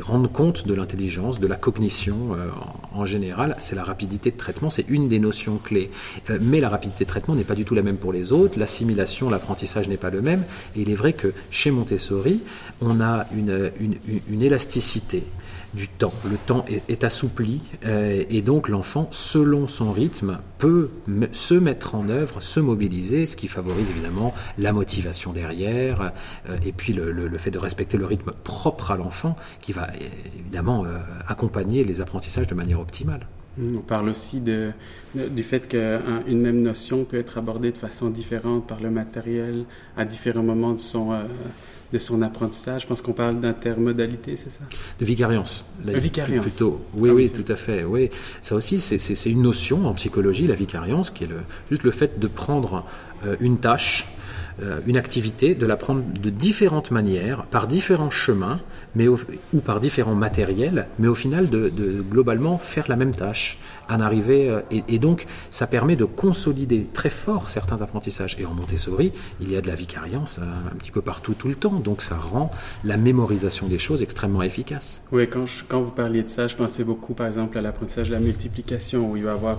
rendent 0.00 0.32
compte 0.32 0.66
de 0.66 0.74
l'intelligence, 0.74 1.40
de 1.40 1.46
la 1.46 1.56
cognition 1.56 2.34
euh, 2.34 2.48
en, 2.92 3.06
général. 3.06 3.56
C'est 3.58 3.76
la 3.76 3.84
rapidité 3.84 4.30
de 4.30 4.36
traitement, 4.36 4.70
c'est 4.70 4.86
une 4.88 5.08
des 5.08 5.18
notions 5.18 5.58
clés. 5.58 5.90
Euh, 6.30 6.38
mais 6.40 6.60
la 6.60 6.68
rapidité 6.68 7.04
de 7.04 7.08
traitement 7.08 7.34
n'est 7.34 7.44
pas 7.44 7.54
du 7.54 7.64
tout 7.64 7.74
la 7.74 7.82
même 7.82 7.96
pour 7.96 8.12
les 8.12 8.32
autres. 8.32 8.58
L'assimilation, 8.58 9.30
l'apprentissage 9.30 9.88
n'est 9.88 9.96
pas 9.96 10.10
le 10.10 10.22
même. 10.22 10.44
Et 10.74 10.82
il 10.82 10.90
est 10.90 10.94
vrai 10.94 11.12
que 11.12 11.32
chez 11.50 11.70
Montessori, 11.70 12.40
on 12.80 13.00
a 13.00 13.26
une, 13.34 13.70
élasticité 14.42 15.24
du 15.74 15.88
temps. 15.88 16.12
Le 16.28 16.36
temps 16.36 16.64
est, 16.68 17.04
assoupli 17.04 17.60
euh, 17.84 18.24
et 18.28 18.42
donc 18.42 18.68
l'enfant, 18.68 19.08
selon 19.10 19.68
son 19.68 19.92
rythme, 19.92 20.38
peut 20.58 20.90
se 21.32 21.54
mettre 21.54 21.94
en 21.94 22.08
œuvre, 22.08 22.40
se 22.40 22.60
mobiliser, 22.60 23.26
ce 23.26 23.36
qui 23.36 23.48
favorise 23.48 23.90
évidemment 23.90 24.34
la 24.58 24.72
motivation 24.72 25.32
derrière 25.32 26.12
euh, 26.48 26.56
et 26.64 26.72
puis 26.72 26.92
le, 26.92 27.38
fait 27.38 27.50
de 27.50 27.58
respecter 27.58 27.98
le 27.98 28.06
rythme 28.06 28.32
propre 28.44 28.90
à 28.90 28.96
l'enfant 28.96 29.36
qui 29.60 29.72
va 29.72 29.88
évidemment 30.38 30.84
euh, 30.84 30.98
accompagner 31.28 31.84
les 31.84 32.00
apprentissages 32.00 32.46
de 32.46 32.54
manière 32.54 32.80
optimale. 32.80 33.26
On 33.58 33.80
parle 33.80 34.10
aussi 34.10 34.42
du 34.42 35.42
fait 35.42 35.66
qu'une 35.66 36.40
même 36.40 36.60
notion 36.60 37.04
peut 37.04 37.16
être 37.16 37.38
abordée 37.38 37.72
de 37.72 37.78
façon 37.78 38.10
différente 38.10 38.66
par 38.66 38.80
le 38.80 38.90
matériel 38.90 39.64
à 39.96 40.04
différents 40.04 40.42
moments 40.42 40.74
de 40.74 40.80
son 40.80 41.14
de 41.96 42.02
son 42.02 42.22
apprentissage. 42.22 42.82
Je 42.82 42.86
pense 42.86 43.02
qu'on 43.02 43.12
parle 43.12 43.40
d'intermodalité, 43.40 44.36
c'est 44.36 44.50
ça? 44.50 44.64
De 44.98 45.04
vicariance. 45.04 45.64
La, 45.84 45.98
vicariance. 45.98 46.42
Plutôt. 46.42 46.82
Oui, 46.94 47.10
ah 47.10 47.14
oui, 47.14 47.30
tout 47.30 47.50
à 47.50 47.56
fait. 47.56 47.84
Oui. 47.84 48.10
Ça 48.42 48.54
aussi, 48.54 48.78
c'est 48.80 49.30
une 49.30 49.42
notion 49.42 49.86
en 49.86 49.94
psychologie, 49.94 50.46
la 50.46 50.54
vicariance, 50.54 51.10
qui 51.10 51.24
est 51.24 51.28
le, 51.28 51.40
juste 51.70 51.82
le 51.82 51.90
fait 51.90 52.18
de 52.18 52.26
prendre 52.26 52.84
euh, 53.24 53.36
une 53.40 53.58
tâche 53.58 54.06
euh, 54.62 54.80
une 54.86 54.96
activité, 54.96 55.54
de 55.54 55.66
la 55.66 55.76
prendre 55.76 56.02
de 56.02 56.30
différentes 56.30 56.90
manières, 56.90 57.44
par 57.44 57.66
différents 57.66 58.10
chemins, 58.10 58.58
mais 58.94 59.06
ou 59.06 59.18
par 59.62 59.80
différents 59.80 60.14
matériels, 60.14 60.86
mais 60.98 61.08
au 61.08 61.14
final 61.14 61.50
de, 61.50 61.68
de, 61.68 62.00
globalement 62.00 62.56
faire 62.56 62.86
la 62.88 62.96
même 62.96 63.14
tâche, 63.14 63.58
en 63.88 64.00
arriver. 64.00 64.48
Euh, 64.48 64.60
et, 64.70 64.98
donc, 64.98 65.26
ça 65.50 65.66
permet 65.66 65.96
de 65.96 66.04
consolider 66.04 66.86
très 66.92 67.10
fort 67.10 67.50
certains 67.50 67.82
apprentissages. 67.82 68.36
Et 68.38 68.46
en 68.46 68.54
Montessori, 68.54 69.12
il 69.40 69.50
y 69.50 69.56
a 69.56 69.60
de 69.60 69.66
la 69.66 69.74
vicariance 69.74 70.38
euh, 70.40 70.44
un 70.44 70.76
petit 70.76 70.90
peu 70.90 71.02
partout, 71.02 71.34
tout 71.34 71.48
le 71.48 71.54
temps. 71.54 71.74
Donc, 71.74 72.02
ça 72.02 72.16
rend 72.16 72.50
la 72.84 72.96
mémorisation 72.96 73.66
des 73.66 73.78
choses 73.78 74.02
extrêmement 74.02 74.42
efficace. 74.42 75.02
Oui, 75.12 75.28
quand, 75.28 75.44
quand 75.68 75.80
vous 75.80 75.90
parliez 75.90 76.22
de 76.22 76.28
ça, 76.28 76.46
je 76.46 76.56
pensais 76.56 76.84
beaucoup, 76.84 77.14
par 77.14 77.26
exemple, 77.26 77.58
à 77.58 77.62
l'apprentissage 77.62 78.08
de 78.08 78.14
la 78.14 78.20
multiplication, 78.20 79.10
où 79.10 79.16
il 79.16 79.24
va 79.24 79.30
y 79.30 79.34
avoir 79.34 79.58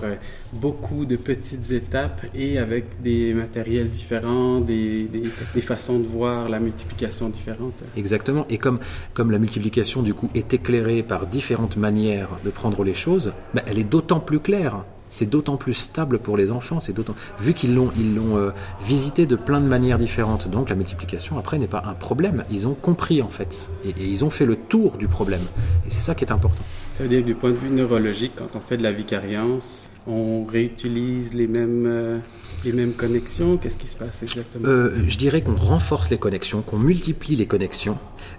beaucoup 0.54 1.06
de 1.06 1.16
petites 1.16 1.72
étapes 1.72 2.26
et 2.36 2.58
avec 2.58 3.02
des 3.02 3.34
matériels 3.34 3.90
différents, 3.90 4.60
des 4.60 5.08
des, 5.54 5.62
façons 5.62 6.00
de 6.00 6.06
voir 6.06 6.50
la 6.50 6.60
multiplication 6.60 7.30
différentes. 7.30 7.84
Exactement. 7.96 8.46
Et 8.50 8.58
comme, 8.58 8.80
comme 9.14 9.32
la 9.32 9.40
multiplication, 9.40 10.02
du 10.02 10.14
coup, 10.14 10.30
est 10.34 10.54
éclairée 10.54 11.04
par 11.04 11.26
différentes 11.26 11.78
manières 11.78 12.30
de 12.46 12.50
prendre 12.50 12.84
les 12.84 12.94
choses, 12.94 13.34
ben, 13.54 13.64
elle 13.68 13.80
est 13.80 13.84
d'autant 13.84 14.17
plus 14.20 14.40
claire. 14.40 14.84
C'est 15.10 15.30
d'autant 15.30 15.56
plus 15.56 15.74
stable 15.74 16.20
pour 16.20 16.36
les 16.36 16.52
enfants. 16.52 16.80
C'est 16.80 16.94
d'autant 16.94 17.16
vu 17.40 17.54
qu'ils 17.54 17.74
l'ont 17.74 17.92
ils 17.98 18.14
l'ont 18.14 18.38
euh, 18.38 18.52
visité 18.82 19.26
de 19.26 19.38
plein 19.38 19.62
de 19.62 19.66
manières 19.68 19.98
différentes. 19.98 20.50
Donc 20.50 20.70
la 20.70 20.76
multiplication 20.76 21.38
après 21.38 21.58
n'est 21.58 21.68
pas 21.68 21.84
un 21.86 21.94
problème. 21.94 22.44
Ils 22.52 22.68
ont 22.68 22.74
compris 22.74 23.22
en 23.22 23.30
fait 23.30 23.70
et, 23.86 23.90
et 23.90 24.06
ils 24.06 24.26
ont 24.26 24.30
fait 24.30 24.46
le 24.46 24.58
tour 24.58 24.98
du 24.98 25.08
problème. 25.08 25.42
Et 25.86 25.90
c'est 25.90 26.02
ça 26.02 26.14
qui 26.14 26.26
est 26.26 26.32
important. 26.32 26.64
Ça 26.92 27.04
veut 27.04 27.10
dire 27.10 27.22
que 27.22 27.28
du 27.28 27.36
point 27.36 27.52
de 27.52 27.56
vue 27.56 27.70
neurologique, 27.70 28.34
quand 28.36 28.56
on 28.56 28.60
fait 28.60 28.76
de 28.76 28.84
la 28.84 28.92
vicariance, 28.92 29.90
on 30.08 30.44
réutilise 30.44 31.34
les 31.34 31.48
mêmes, 31.48 31.86
euh, 31.86 32.18
les 32.66 32.74
mêmes 32.74 32.94
connexions? 32.94 33.58
Qu'est-ce 33.58 33.78
qui 33.78 33.88
se 33.88 33.96
passe 33.96 34.24
exactement? 34.24 34.68
Euh, 34.68 35.04
Je 35.08 35.18
dirais 35.18 35.42
qu'on 35.42 35.56
renforce 35.56 36.10
les 36.10 36.18
connexions, 36.18 36.62
qu'on 36.64 36.80
multiplie 36.80 37.36
les 37.36 37.46
connexions, 37.46 37.98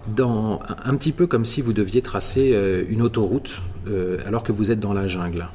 dans, 0.09 0.61
un 0.85 0.97
petit 0.97 1.13
peu 1.13 1.27
comme 1.27 1.45
si 1.45 1.63
vous 1.63 1.73
deviez 1.73 2.03
tracer 2.03 2.53
une 2.89 3.01
autoroute 3.01 3.63
alors 4.27 4.43
que 4.43 4.53
vous 4.53 4.71
êtes 4.71 4.81
dans 4.81 4.93
la 4.93 5.07
jungle. 5.07 5.49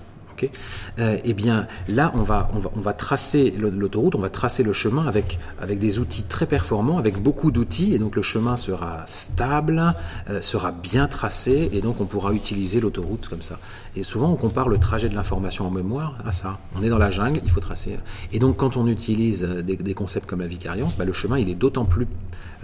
Ok 0.43 0.51
euh, 0.99 1.17
Eh 1.23 1.33
bien, 1.33 1.67
là, 1.87 2.11
on 2.15 2.23
va, 2.23 2.49
on 2.53 2.59
va, 2.59 2.71
on 2.75 2.81
va 2.81 2.93
tracer 2.93 3.53
l'autoroute, 3.57 4.15
on 4.15 4.19
va 4.19 4.29
tracer 4.29 4.63
le 4.63 4.73
chemin 4.73 5.07
avec, 5.07 5.39
avec 5.61 5.79
des 5.79 5.99
outils 5.99 6.23
très 6.23 6.45
performants, 6.45 6.97
avec 6.97 7.21
beaucoup 7.21 7.51
d'outils, 7.51 7.93
et 7.93 7.99
donc 7.99 8.15
le 8.15 8.21
chemin 8.21 8.55
sera 8.55 9.03
stable, 9.05 9.93
euh, 10.29 10.41
sera 10.41 10.71
bien 10.71 11.07
tracé, 11.07 11.69
et 11.73 11.81
donc 11.81 12.01
on 12.01 12.05
pourra 12.05 12.33
utiliser 12.33 12.79
l'autoroute 12.79 13.27
comme 13.27 13.41
ça. 13.41 13.59
Et 13.95 14.03
souvent, 14.03 14.31
on 14.31 14.35
compare 14.35 14.69
le 14.69 14.77
trajet 14.77 15.09
de 15.09 15.15
l'information 15.15 15.67
en 15.67 15.71
mémoire 15.71 16.17
à 16.25 16.31
ça. 16.31 16.59
On 16.75 16.83
est 16.83 16.89
dans 16.89 16.97
la 16.97 17.11
jungle, 17.11 17.39
il 17.43 17.49
faut 17.49 17.59
tracer. 17.59 17.97
Et 18.31 18.39
donc, 18.39 18.57
quand 18.57 18.77
on 18.77 18.87
utilise 18.87 19.43
des, 19.43 19.75
des 19.77 19.93
concepts 19.93 20.29
comme 20.29 20.41
la 20.41 20.47
vicariance, 20.47 20.95
bah, 20.97 21.05
le 21.05 21.13
chemin, 21.13 21.37
il 21.37 21.49
est 21.49 21.55
d'autant 21.55 21.85
plus 21.85 22.07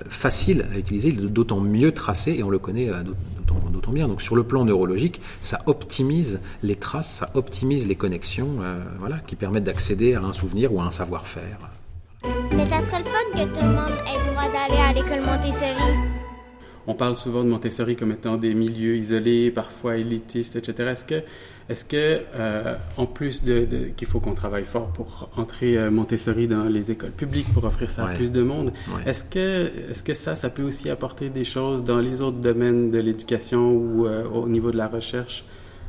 facile 0.07 0.65
à 0.73 0.77
utiliser, 0.77 1.11
d'autant 1.11 1.59
mieux 1.59 1.91
tracé 1.91 2.35
et 2.37 2.43
on 2.43 2.49
le 2.49 2.59
connaît 2.59 2.89
euh, 2.89 3.03
d'autant 3.71 3.91
bien. 3.91 4.07
Donc 4.07 4.21
sur 4.21 4.35
le 4.35 4.43
plan 4.43 4.65
neurologique, 4.65 5.21
ça 5.41 5.61
optimise 5.65 6.39
les 6.63 6.75
traces, 6.75 7.11
ça 7.11 7.29
optimise 7.33 7.87
les 7.87 7.95
connexions 7.95 8.57
euh, 8.61 8.79
voilà, 8.97 9.17
qui 9.19 9.35
permettent 9.35 9.65
d'accéder 9.65 10.15
à 10.15 10.21
un 10.21 10.33
souvenir 10.33 10.73
ou 10.73 10.79
à 10.79 10.83
un 10.83 10.91
savoir-faire. 10.91 11.59
Mais 12.55 12.65
ça 12.67 12.81
serait 12.81 12.99
le 12.99 13.05
fun 13.05 13.11
que 13.33 13.43
tout 13.53 13.65
le 13.65 13.71
monde 13.71 13.97
ait 14.07 14.17
le 14.17 14.31
droit 14.31 14.49
d'aller 14.51 14.81
à 14.81 14.93
l'école 14.93 15.21
Montessori. 15.21 15.95
On 16.87 16.95
parle 16.95 17.15
souvent 17.15 17.43
de 17.43 17.49
Montessori 17.49 17.95
comme 17.95 18.11
étant 18.11 18.37
des 18.37 18.53
milieux 18.53 18.97
isolés, 18.97 19.51
parfois 19.51 19.97
élitistes, 19.97 20.55
etc. 20.55 20.89
Est-ce 20.91 21.05
que 21.05 21.23
est-ce 21.69 21.85
que, 21.85 22.21
euh, 22.35 22.75
en 22.97 23.05
plus 23.05 23.43
de, 23.43 23.91
qu'il 23.95 24.07
faut 24.07 24.19
qu'on 24.19 24.33
travaille 24.33 24.65
fort 24.65 24.87
pour 24.87 25.29
entrer 25.37 25.77
euh, 25.77 25.91
Montessori 25.91 26.47
dans 26.47 26.63
les 26.63 26.91
écoles 26.91 27.11
publiques, 27.11 27.45
pour 27.53 27.63
offrir 27.63 27.91
ça 27.91 28.05
à 28.05 28.07
plus 28.07 28.31
de 28.31 28.41
monde, 28.41 28.73
est-ce 29.05 29.23
que, 29.23 29.69
est-ce 29.91 30.03
que 30.03 30.15
ça, 30.15 30.35
ça 30.35 30.49
peut 30.49 30.63
aussi 30.63 30.89
apporter 30.89 31.29
des 31.29 31.43
choses 31.43 31.83
dans 31.83 31.99
les 31.99 32.23
autres 32.23 32.39
domaines 32.39 32.89
de 32.89 32.99
l'éducation 32.99 33.71
ou 33.71 34.07
euh, 34.07 34.23
au 34.27 34.49
niveau 34.49 34.71
de 34.71 34.77
la 34.77 34.87
recherche? 34.87 35.45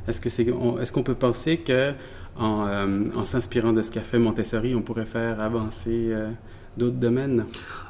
Est-ce 0.06 0.20
que 0.20 0.28
c'est, 0.28 0.46
est-ce 0.80 0.92
qu'on 0.92 1.02
peut 1.02 1.14
penser 1.14 1.56
que 1.58 1.92
en, 2.38 2.66
en 3.16 3.24
s'inspirant 3.24 3.72
de 3.72 3.82
ce 3.82 3.90
qu'a 3.90 4.00
fait 4.00 4.18
Montessori, 4.18 4.74
on 4.74 4.82
pourrait 4.82 5.06
faire 5.06 5.40
avancer 5.40 6.14
d'autres 6.76 6.96
domaines? 6.96 7.44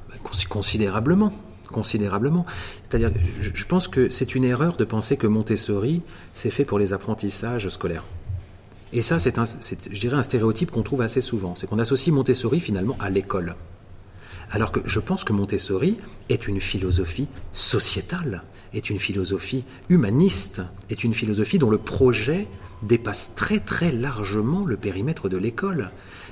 Ben, 0.09 0.16
considérablement 0.49 1.32
considérablement. 1.70 2.44
C'est-à-dire, 2.84 3.10
je, 3.40 3.64
pense 3.64 3.88
que 3.88 4.10
c'est 4.10 4.34
une 4.34 4.44
erreur 4.44 4.76
de 4.76 4.84
penser 4.84 5.16
que 5.16 5.26
Montessori, 5.26 6.02
c'est 6.32 6.50
fait 6.50 6.64
pour 6.64 6.78
les 6.78 6.92
apprentissages 6.92 7.68
scolaires. 7.68 8.04
Et 8.92 9.02
ça, 9.02 9.18
c'est, 9.18 9.34
je 9.90 10.00
dirais, 10.00 10.16
un 10.16 10.22
stéréotype 10.22 10.70
qu'on 10.70 10.82
trouve 10.82 11.02
assez 11.02 11.20
souvent. 11.20 11.54
C'est 11.56 11.68
qu'on 11.68 11.78
associe 11.78 12.14
Montessori 12.14 12.60
finalement 12.60 12.96
à 13.00 13.08
l'école. 13.08 13.54
Alors 14.50 14.72
que 14.72 14.80
je 14.84 14.98
pense 14.98 15.22
que 15.22 15.32
Montessori 15.32 15.96
est 16.28 16.48
une 16.48 16.60
philosophie 16.60 17.28
sociétale, 17.52 18.42
est 18.74 18.90
une 18.90 18.98
philosophie 18.98 19.64
humaniste, 19.88 20.62
est 20.90 21.04
une 21.04 21.14
philosophie 21.14 21.58
dont 21.58 21.70
le 21.70 21.78
projet 21.78 22.48
dépasse 22.82 23.34
très 23.36 23.60
très 23.60 23.92
largement 23.92 24.64
le 24.64 24.76
périmètre 24.76 25.28
de 25.28 25.36
l'école 25.36 25.90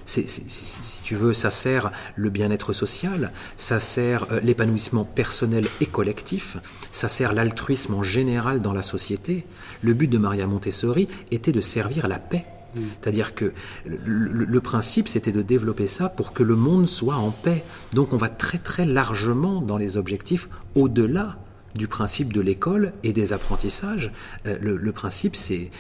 si 0.09 1.03
tu 1.03 1.15
veux, 1.15 1.33
ça 1.33 1.51
sert 1.51 1.93
le 2.17 2.31
bien-être 2.31 2.73
social, 2.73 3.33
ça 3.57 3.79
sert 3.79 4.27
euh, 4.33 4.41
l'épanouissement 4.41 5.05
personnel 5.05 5.67
et 5.81 5.87
collectif, 5.87 6.57
ça 6.93 7.09
sert 7.09 7.33
l'altruisme 7.33 7.95
en 7.95 8.03
général 8.03 8.63
dans 8.63 8.73
la 8.73 8.83
société. 8.83 9.45
Le 9.83 9.93
but 9.93 10.09
de 10.09 10.19
Maria 10.19 10.47
Montessori 10.47 11.09
était 11.31 11.53
de 11.53 11.61
servir 11.61 12.09
la 12.09 12.19
paix. 12.19 12.47
Mm. 12.75 12.81
C'est-à-dire 13.01 13.35
que 13.35 13.53
le, 13.87 14.61
principe, 14.61 15.09
c'était 15.09 15.33
de 15.33 15.43
développer 15.43 15.87
ça 15.87 16.09
pour 16.09 16.33
que 16.33 16.43
le 16.43 16.57
monde 16.57 16.89
soit 16.89 17.17
en 17.17 17.31
paix. 17.31 17.65
Donc 17.93 18.13
on 18.13 18.17
va 18.17 18.29
très 18.29 18.59
très 18.59 18.87
largement 18.87 19.61
dans 19.61 19.77
les 19.77 19.97
objectifs 19.97 20.49
au-delà 20.75 21.37
du 21.75 21.87
principe 21.87 22.33
de 22.33 22.41
l'école 22.41 22.93
et 23.05 23.13
des 23.13 23.33
apprentissages. 23.33 24.11
Euh, 24.47 24.57
le, 24.61 24.93
principe, 24.93 25.37
c'est 25.37 25.71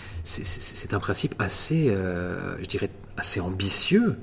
un 0.92 1.00
principe 1.00 1.35
assez, 1.38 1.88
euh, 1.88 2.56
je 2.61 2.66
dirais, 2.66 2.90
assez 3.18 3.40
ambitieux, 3.40 4.16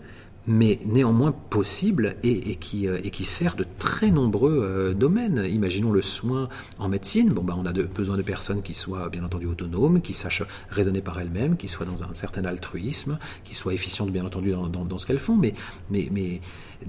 mais 0.48 0.80
néanmoins 0.86 1.32
possible 1.32 2.16
et, 2.24 2.56
qui, 2.58 2.88
euh, 2.88 3.00
et 3.04 3.10
qui 3.10 3.26
sert 3.26 3.56
de 3.56 3.66
très 3.80 4.12
nombreux 4.12 4.62
euh, 4.62 4.94
domaines. 4.94 5.46
Imaginons 5.50 5.92
le 5.92 6.02
soin 6.02 6.50
en 6.78 6.88
médecine. 6.88 7.30
Bon, 7.30 7.44
bah, 7.44 7.56
on 7.58 7.66
a 7.66 7.74
besoin 7.74 8.16
de 8.16 8.22
personnes 8.22 8.62
qui 8.62 8.74
soient 8.74 9.10
bien 9.10 9.24
entendu 9.24 9.48
autonomes, 9.48 10.02
qui 10.02 10.14
sachent 10.14 10.44
raisonner 10.70 11.02
par 11.02 11.20
elles-mêmes, 11.20 11.58
qui 11.58 11.68
soient 11.68 11.86
dans 11.86 12.04
un 12.04 12.14
certain 12.14 12.46
altruisme, 12.46 13.18
qui 13.44 13.56
soient 13.56 13.74
efficientes 13.74 14.12
bien 14.12 14.26
entendu 14.26 14.52
dans, 14.52 14.98
ce 14.98 15.08
qu'elles 15.08 15.20
font. 15.20 15.36
Mais, 15.36 15.56
mais, 15.90 16.10
mais 16.12 16.42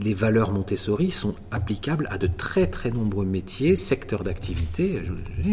les 0.03 0.13
valeurs 0.13 0.53
Montessori 0.53 1.11
sont 1.11 1.35
applicables 1.51 2.09
à 2.11 2.19
de 2.19 2.27
très 2.27 2.67
très 2.67 2.91
nombreux 2.91 3.25
métiers, 3.25 3.75
secteurs 3.75 4.23
d'activité, 4.23 5.03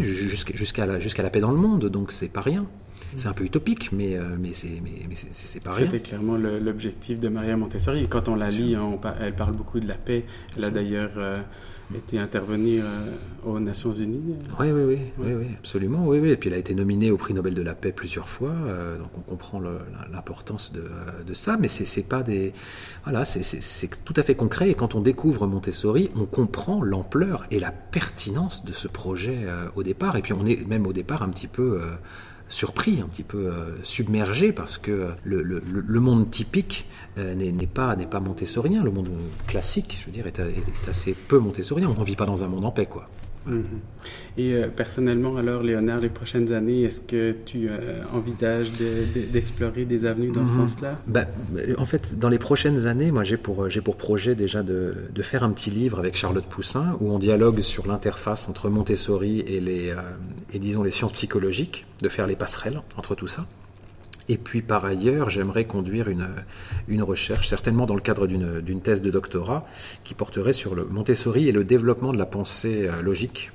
jusqu'à 0.02 0.86
la, 0.86 0.98
la 1.00 1.30
paix 1.30 1.40
dans 1.40 1.52
le 1.52 1.58
monde. 1.58 1.86
Donc 1.86 2.12
c'est 2.12 2.28
pas 2.28 2.42
rien. 2.42 2.68
C'est 3.16 3.28
un 3.28 3.34
peu 3.34 3.44
utopique, 3.44 3.92
mais, 3.92 4.16
euh, 4.16 4.36
mais 4.40 4.52
c'est 4.54 5.60
pas 5.60 5.72
rien. 5.72 5.86
C'était 5.86 6.00
clairement 6.00 6.38
l'objectif 6.38 7.20
de 7.20 7.30
Maria 7.30 7.58
Montessori. 7.58 8.08
quand 8.08 8.28
on 8.30 8.36
la 8.36 8.50
lit, 8.50 8.76
hein, 8.76 9.00
elle 9.20 9.36
parle 9.36 9.54
beaucoup 9.54 9.80
de 9.80 9.88
la 9.88 9.96
paix. 9.96 10.26
Elle 10.58 10.64
a 10.64 10.70
d'ailleurs 10.70 11.12
euh, 11.18 11.38
été 11.96 12.18
intervenir 12.18 12.84
euh, 12.86 13.50
aux 13.50 13.60
Nations 13.60 13.94
Unies. 13.94 14.36
Oui, 14.60 14.72
oui, 14.72 14.84
oui, 14.84 14.98
oui, 15.20 15.34
oui, 15.34 15.46
absolument. 15.60 16.08
Oui, 16.08 16.20
oui. 16.20 16.30
Et 16.30 16.38
puis 16.38 16.50
elle 16.50 16.56
a 16.56 16.60
été 16.60 16.74
nominée 16.74 17.12
au 17.12 17.18
prix 17.18 17.34
Nobel 17.34 17.54
de 17.54 17.62
la 17.62 17.76
paix 17.76 17.92
plusieurs 17.92 18.30
fois, 18.30 18.54
donc 19.00 19.10
on 19.18 19.22
comprend 19.22 19.62
l'importance 20.12 20.72
de, 20.74 20.84
de, 21.26 21.34
ça. 21.34 21.58
Mais 21.60 21.68
c'est 21.68 22.08
pas 22.08 22.24
des, 22.24 22.54
voilà, 23.04 23.26
c'est 23.26 24.04
tout 24.04 24.14
à 24.16 24.24
fait 24.24 24.36
concret. 24.36 24.70
Et 24.70 24.76
quand 24.76 24.96
on 24.96 25.02
découvre 25.02 25.46
Montessori, 25.46 26.10
on 26.16 26.26
comprend 26.26 26.82
l'ampleur 26.82 27.46
et 27.52 27.60
la 27.60 27.72
pertinence 27.72 28.66
de 28.66 28.74
ce 28.74 28.88
projet 28.88 29.46
au 29.76 29.84
départ. 29.84 30.16
Et 30.16 30.22
puis 30.22 30.34
on 30.34 30.46
est 30.46 30.66
même 30.68 30.88
au 30.88 30.94
départ 30.94 31.22
un 31.22 31.30
petit 31.30 31.48
peu 31.48 31.80
surpris, 32.50 33.02
un 33.02 33.08
petit 33.08 33.24
peu 33.24 33.48
euh, 33.48 33.76
submergé, 33.84 34.52
parce 34.52 34.78
que 34.78 35.10
le, 35.24 36.00
monde 36.00 36.30
typique 36.30 36.86
euh, 37.18 37.34
n'est 37.36 37.68
pas, 37.68 37.96
pas 37.96 38.20
montessorien. 38.20 38.84
Le 38.84 38.92
monde 38.92 39.10
classique, 39.48 39.98
je 40.00 40.06
veux 40.06 40.12
dire, 40.12 40.28
est, 40.28 40.40
est 40.40 40.90
assez 40.90 41.14
peu 41.14 41.40
montessorien. 41.40 41.90
On 41.96 42.00
ne 42.00 42.06
vit 42.06 42.16
pas 42.16 42.26
dans 42.26 42.44
un 42.44 42.48
monde 42.48 42.66
en 42.66 42.72
paix, 42.72 42.86
quoi. 42.86 43.10
Mhm. 43.46 43.64
Et 44.38 44.54
euh, 44.54 44.68
personnellement, 44.68 45.38
alors, 45.38 45.64
Léonard, 45.64 46.00
les 46.00 46.10
prochaines 46.10 46.54
années, 46.54 46.84
est-ce 46.84 47.02
que 47.02 47.36
tu 47.46 47.68
euh, 47.70 48.02
envisages 48.12 48.72
d'explorer 49.32 49.86
des 49.86 50.06
avenues 50.06 50.32
dans 50.32 50.48
ce 50.48 50.54
mhm. 50.54 50.68
sens-là? 50.68 51.00
Ben, 51.08 51.28
En 51.78 51.86
fait, 51.86 52.18
dans 52.18 52.30
les 52.30 52.40
prochaines 52.40 52.88
années, 52.88 53.12
moi, 53.12 53.24
j'ai 53.24 53.38
pour, 53.38 53.68
pour 53.84 53.98
projet 53.98 54.36
déjà 54.36 54.64
de, 54.64 54.96
de, 55.14 55.22
faire 55.22 55.44
un 55.44 55.52
petit 55.52 55.70
livre 55.70 56.00
avec 56.00 56.16
Charlotte 56.16 56.46
Poussin 56.46 56.98
où 57.00 57.12
on 57.12 57.20
dialogue 57.20 57.60
sur 57.60 57.88
l'interface 57.88 58.50
entre 58.50 58.70
Montessori 58.70 59.42
et, 59.42 59.60
les, 59.60 59.90
euh, 59.90 60.02
et, 60.52 60.60
disons, 60.60 60.84
les 60.84 60.92
sciences 60.92 61.14
psychologiques, 61.14 61.86
de 62.02 62.10
faire 62.10 62.28
les 62.28 62.36
passerelles 62.36 62.82
entre 62.98 63.16
tout 63.16 63.28
ça. 63.28 63.46
Et 64.30 64.38
puis 64.38 64.62
par 64.62 64.86
ailleurs, 64.86 65.30
j'aimerais 65.30 65.66
conduire 65.66 66.10
une, 66.10 66.28
une 66.88 67.04
recherche, 67.04 67.50
certainement 67.50 67.86
dans 67.86 67.96
le 67.96 68.02
cadre 68.02 68.28
d'une 68.28 68.82
thèse 68.82 69.02
de 69.02 69.12
doctorat, 69.12 69.66
qui 70.04 70.14
porterait 70.14 70.54
sur 70.54 70.76
le 70.76 70.86
Montessori 70.86 71.48
et 71.48 71.52
le 71.52 71.64
développement 71.64 72.14
de 72.14 72.18
la 72.18 72.26
pensée 72.26 72.88
euh, 72.88 73.02
logique 73.02 73.52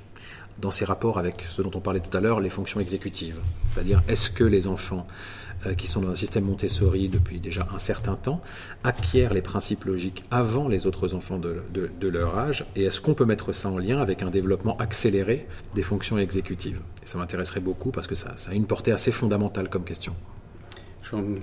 dans 0.59 0.71
ses 0.71 0.85
rapports 0.85 1.17
avec 1.17 1.45
ce 1.49 1.61
dont 1.61 1.71
on 1.73 1.79
parlait 1.79 2.01
tout 2.01 2.15
à 2.15 2.21
l'heure, 2.21 2.39
les 2.39 2.49
fonctions 2.49 2.79
exécutives. 2.79 3.37
C'est-à-dire, 3.67 4.01
est-ce 4.07 4.29
que 4.29 4.43
les 4.43 4.67
enfants 4.67 5.07
euh, 5.65 5.73
qui 5.73 5.87
sont 5.87 6.01
dans 6.01 6.09
un 6.09 6.15
système 6.15 6.45
Montessori 6.45 7.09
depuis 7.09 7.39
déjà 7.39 7.67
un 7.73 7.79
certain 7.79 8.15
temps 8.15 8.41
acquièrent 8.83 9.33
les 9.33 9.41
principes 9.41 9.85
logiques 9.85 10.23
avant 10.31 10.67
les 10.67 10.87
autres 10.87 11.13
enfants 11.15 11.37
de, 11.37 11.63
de, 11.73 12.07
leur 12.07 12.37
âge 12.37 12.65
Et 12.75 12.83
est-ce 12.83 13.01
qu'on 13.01 13.13
peut 13.13 13.25
mettre 13.25 13.53
ça 13.53 13.69
en 13.69 13.77
lien 13.77 13.99
avec 13.99 14.21
un 14.21 14.29
développement 14.29 14.77
accéléré 14.77 15.47
des 15.75 15.81
fonctions 15.81 16.17
exécutives? 16.17 16.79
Et 17.03 17.07
ça 17.07 17.17
m'intéresserait 17.17 17.59
beaucoup 17.59 17.91
parce 17.91 18.07
que 18.07 18.15
ça, 18.15 18.33
ça 18.37 18.51
a 18.51 18.53
une 18.53 18.67
portée 18.67 18.91
assez 18.91 19.11
fondamentale 19.11 19.69
comme 19.69 19.83
question. 19.83 20.15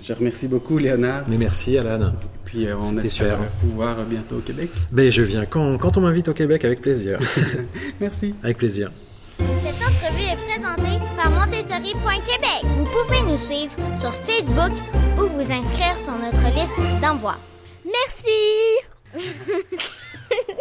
Je 0.03 0.13
remercie 0.13 0.49
beaucoup, 0.49 0.79
Léonard. 0.79 1.25
Mais 1.29 1.37
merci, 1.37 1.77
Alan. 1.79 2.09
Et 2.09 2.13
puis, 2.45 2.67
euh, 2.67 2.77
on 2.81 2.97
espère 2.99 3.39
pouvoir 3.61 3.97
bientôt 4.05 4.37
au 4.37 4.41
Québec. 4.41 4.71
Ben, 4.93 5.11
je 5.11 5.23
viens 5.23 5.45
quand, 5.47 5.77
quand 5.79 5.97
on 5.97 6.03
m'invite 6.03 6.29
au 6.29 6.35
Québec, 6.35 6.65
avec 6.65 6.81
plaisir. 6.81 7.19
merci. 8.01 8.35
Avec 8.43 8.59
plaisir. 8.59 8.91
Cette 9.39 9.75
entrevue 9.75 10.23
est 10.23 10.37
présentée 10.37 10.99
par 11.17 11.31
Montessori.Québec. 11.31 12.63
Vous 12.65 12.85
pouvez 12.85 13.23
nous 13.23 13.39
suivre 13.39 13.75
sur 13.97 14.13
Facebook 14.25 14.73
ou 15.19 15.29
vous 15.29 15.53
inscrire 15.53 15.99
sur 15.99 16.13
notre 16.13 16.47
liste 16.55 17.03
d'envoi. 17.03 17.37
Merci! 17.85 18.31